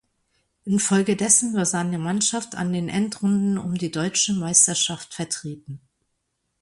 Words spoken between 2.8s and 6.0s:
Endrunden um die Deutsche Meisterschaft vertreten.